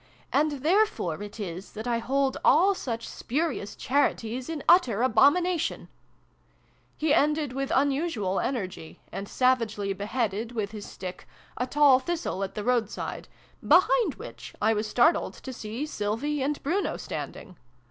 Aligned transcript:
And 0.33 0.63
there 0.63 0.87
fore 0.87 1.21
it 1.21 1.39
is 1.39 1.73
that 1.73 1.85
I 1.87 1.99
hold 1.99 2.35
all 2.43 2.73
such 2.73 3.07
spurious' 3.07 3.75
Charities' 3.87 4.49
in 4.49 4.63
utter 4.67 5.03
abomination!" 5.03 5.89
He 6.97 7.13
ended 7.13 7.51
in] 7.51 7.51
STREAKS 7.51 7.51
OF 7.51 7.51
DAWN. 7.51 7.55
47 7.55 7.55
with 7.57 7.83
unusual 8.01 8.39
energy, 8.39 8.99
and 9.11 9.29
savagely 9.29 9.93
beheaded, 9.93 10.53
with 10.53 10.71
his 10.71 10.87
stick, 10.87 11.27
a 11.55 11.67
tall 11.67 11.99
thistle 11.99 12.43
at 12.43 12.55
the 12.55 12.63
road 12.63 12.89
side, 12.89 13.27
behind 13.61 14.15
which 14.15 14.55
I 14.59 14.73
was 14.73 14.87
startled 14.87 15.35
to 15.35 15.53
see 15.53 15.85
Sylvie 15.85 16.41
and 16.41 16.63
Bruno 16.63 16.97
standing. 16.97 17.57